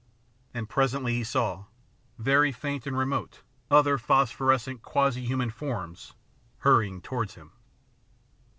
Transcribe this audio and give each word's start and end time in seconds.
And 0.51 0.67
presently 0.67 1.13
he 1.13 1.23
saw, 1.23 1.65
very 2.17 2.51
faint 2.51 2.87
and 2.87 2.97
remote, 2.97 3.43
other 3.69 3.99
phosphorescent 3.99 4.81
quasi 4.81 5.23
human 5.27 5.51
forms 5.51 6.13
hurrying 6.61 7.01
towards 7.01 7.35
him. 7.35 7.51